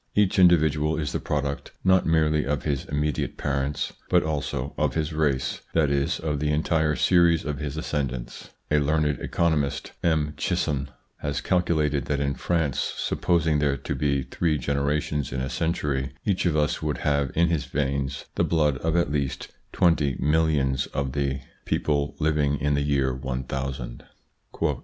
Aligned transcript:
Each 0.15 0.39
individual 0.39 0.97
is 0.97 1.11
the 1.11 1.19
product 1.19 1.73
not 1.83 2.07
merely 2.07 2.43
of 2.43 2.63
his 2.63 2.85
immediate 2.85 3.37
parents 3.37 3.93
but 4.09 4.23
also 4.23 4.73
of 4.75 4.95
his 4.95 5.13
race, 5.13 5.61
that 5.73 5.91
is 5.91 6.19
of 6.19 6.39
the 6.39 6.49
entire 6.49 6.95
series 6.95 7.45
of 7.45 7.59
his 7.59 7.77
ascend 7.77 8.11
ants. 8.11 8.49
A 8.71 8.79
learned 8.79 9.19
economist, 9.19 9.91
M. 10.03 10.33
Cheysson, 10.37 10.87
has 11.17 11.39
calcu 11.39 11.75
lated 11.75 12.05
that 12.05 12.19
in 12.19 12.33
France, 12.33 12.95
supposing 12.97 13.59
there 13.59 13.77
to 13.77 13.93
be 13.93 14.23
three 14.23 14.57
generations 14.57 15.31
in 15.31 15.39
a 15.39 15.51
century, 15.51 16.13
each 16.25 16.47
of 16.47 16.57
us 16.57 16.81
would 16.81 16.97
have 17.05 17.29
in 17.35 17.49
his 17.49 17.65
veins 17.65 18.25
the 18.33 18.43
blood 18.43 18.77
of 18.79 18.95
at 18.95 19.11
least 19.11 19.49
twenty 19.71 20.17
millions 20.19 20.87
of 20.87 21.11
the 21.11 21.41
ITS 21.43 21.45
INFLUENCE 21.69 21.69
ON 21.69 21.73
THEIR 21.75 21.75
EVOLUTION 21.75 21.77
9 21.79 21.79
people 21.79 22.15
living 22.17 22.57
in 22.57 22.73
the 22.73 22.81
year 22.81 23.13
1000. 23.13 24.05